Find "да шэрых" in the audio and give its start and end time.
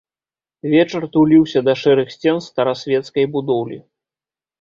1.67-2.09